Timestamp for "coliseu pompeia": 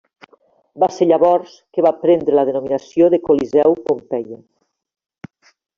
3.29-4.45